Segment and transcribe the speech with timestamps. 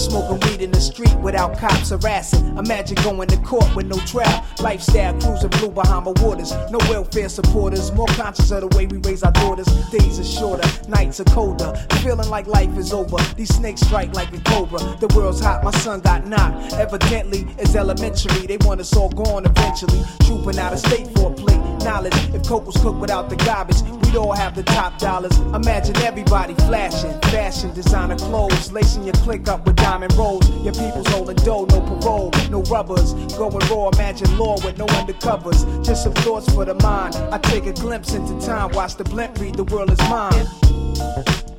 [0.00, 2.56] Smoking weed in the street without cops harassing.
[2.56, 4.44] Imagine going to court with no trial.
[4.60, 6.52] Lifestyle cruising blue Bahama waters.
[6.70, 7.92] No welfare supporters.
[7.92, 9.66] More conscious of the way we raise our daughters.
[9.90, 11.74] Days are shorter, nights are colder.
[12.02, 13.18] Feeling like life is over.
[13.36, 14.78] These snakes strike like a cobra.
[15.00, 16.72] The world's hot, my son got knocked.
[16.72, 18.46] Evidently, it's elementary.
[18.46, 20.02] They want us all gone eventually.
[20.24, 21.59] Trooping out of state for a plate.
[21.84, 25.36] Knowledge, if coke was cooked without the garbage, we'd all have the top dollars.
[25.54, 30.48] Imagine everybody flashing, fashion, designer clothes, lacing your click up with diamond rolls.
[30.62, 33.14] Your people's holding dough, no parole, no rubbers.
[33.36, 35.84] Going raw, imagine law with no undercovers.
[35.84, 37.16] Just some thoughts for the mind.
[37.32, 41.49] I take a glimpse into time, watch the blimp read, the world is mine.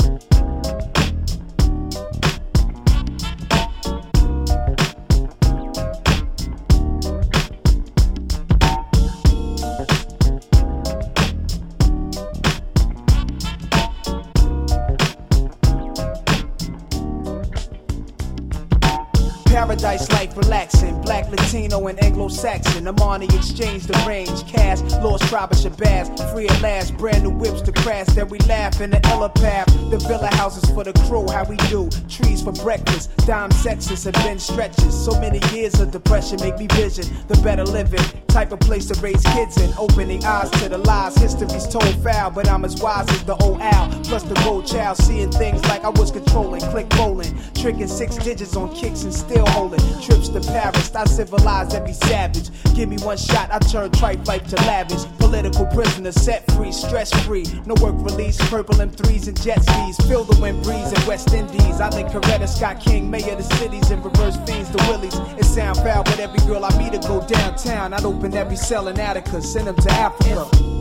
[19.51, 21.01] Paradise life relaxing.
[21.01, 22.85] Black, Latino, and Anglo Saxon.
[22.85, 24.47] Armani exchange the range.
[24.47, 24.79] Cash,
[25.27, 26.31] tribe of Shabazz.
[26.31, 26.95] Free at last.
[26.97, 28.07] Brand new whips to crash.
[28.07, 29.65] Then we laugh in the Elapath.
[29.91, 31.27] The villa houses for the crew.
[31.29, 31.89] How we do.
[32.07, 33.13] Trees for breakfast.
[33.27, 34.93] Dime sexes have been stretches.
[34.97, 37.99] So many years of depression make me vision the better living.
[38.29, 39.73] Type of place to raise kids in.
[39.77, 41.17] Opening eyes to the lies.
[41.17, 42.31] History's told foul.
[42.31, 43.89] But I'm as wise as the old owl.
[44.05, 44.95] Plus the gold child.
[44.95, 46.61] Seeing things like I was controlling.
[46.61, 47.37] Click bowling.
[47.53, 49.79] Tricking six digits on kicks and still holding.
[50.01, 52.49] Trips to Paris, I civilize every savage.
[52.75, 55.03] Give me one shot, I turn tripe life to lavish.
[55.19, 57.45] Political prisoner set free, stress free.
[57.65, 59.97] No work release, purple M3s and jet skis.
[60.07, 61.79] Feel the wind breeze in West Indies.
[61.81, 65.15] I think Coretta Scott King, mayor of the cities, and reverse fiends the willies.
[65.39, 67.93] It sound foul, but every girl I meet to go downtown.
[67.93, 70.80] I'd open every cell in Attica, send them to Africa.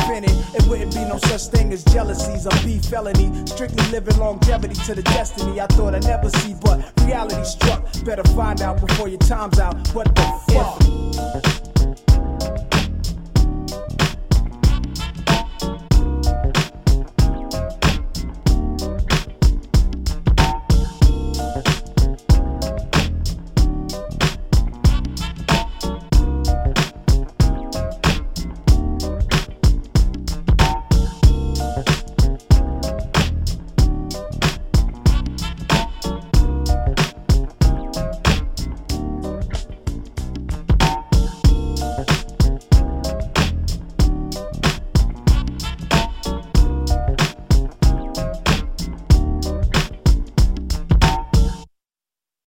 [0.09, 3.31] It wouldn't be no such thing as jealousies or beef felony.
[3.45, 7.85] Strictly living longevity to the destiny I thought I'd never see, but reality struck.
[8.03, 9.75] Better find out before your time's out.
[9.93, 11.70] What the fuck?